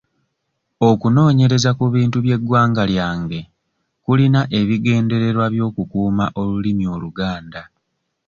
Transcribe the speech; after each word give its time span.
Okunoonyereza 0.89 1.69
ku 1.77 1.85
bintu 1.95 2.17
by'eggwanga 2.25 2.83
lyange 2.91 3.39
kulina 4.03 4.41
ebigendererwa 4.59 5.45
by'okukuuma 5.53 6.25
olulimi 6.41 6.85
Oluganda. 6.95 7.61